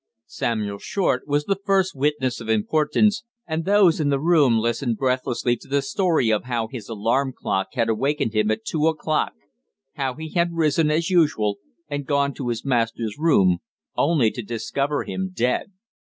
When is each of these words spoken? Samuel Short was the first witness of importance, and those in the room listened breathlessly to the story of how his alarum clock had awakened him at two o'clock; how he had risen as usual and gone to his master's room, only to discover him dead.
Samuel 0.25 0.79
Short 0.79 1.27
was 1.27 1.45
the 1.45 1.59
first 1.63 1.95
witness 1.95 2.41
of 2.41 2.49
importance, 2.49 3.23
and 3.45 3.65
those 3.65 3.99
in 3.99 4.09
the 4.09 4.19
room 4.19 4.57
listened 4.57 4.97
breathlessly 4.97 5.55
to 5.57 5.67
the 5.67 5.83
story 5.83 6.31
of 6.31 6.45
how 6.45 6.65
his 6.67 6.89
alarum 6.89 7.33
clock 7.37 7.67
had 7.73 7.87
awakened 7.87 8.33
him 8.33 8.49
at 8.49 8.65
two 8.65 8.87
o'clock; 8.87 9.33
how 9.93 10.15
he 10.15 10.31
had 10.31 10.53
risen 10.55 10.89
as 10.89 11.11
usual 11.11 11.59
and 11.87 12.07
gone 12.07 12.33
to 12.33 12.47
his 12.47 12.65
master's 12.65 13.19
room, 13.19 13.59
only 13.95 14.31
to 14.31 14.41
discover 14.41 15.03
him 15.03 15.29
dead. 15.35 15.71